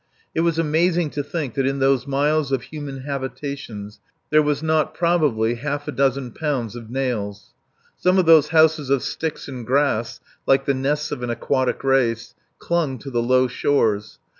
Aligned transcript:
It 0.33 0.41
was 0.41 0.57
amazing 0.57 1.11
to 1.11 1.21
think 1.23 1.53
that 1.53 1.67
in 1.67 1.77
those 1.77 2.07
miles 2.07 2.51
of 2.51 2.63
human 2.63 3.01
habitations 3.01 3.99
there 4.31 4.41
was 4.41 4.63
not 4.63 4.95
probably 4.95 5.53
half 5.53 5.87
a 5.87 5.91
dozen 5.91 6.31
pounds 6.31 6.75
of 6.75 6.89
nails. 6.89 7.53
Some 7.97 8.17
of 8.17 8.25
those 8.25 8.47
houses 8.47 8.89
of 8.89 9.03
sticks 9.03 9.47
and 9.47 9.63
grass, 9.63 10.19
like 10.47 10.65
the 10.65 10.73
nests 10.73 11.11
of 11.11 11.21
an 11.21 11.29
aquatic 11.29 11.83
race, 11.83 12.33
clung 12.57 12.97
to 12.97 13.11
the 13.11 13.21
low 13.21 13.45
shores. 13.47 14.17